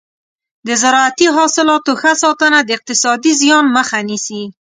د 0.67 0.69
زراعتي 0.81 1.27
حاصلاتو 1.37 1.91
ښه 2.01 2.11
ساتنه 2.23 2.59
د 2.63 2.69
اقتصادي 2.77 3.31
زیان 3.41 3.65
مخه 3.77 3.99
نیسي. 4.09 4.41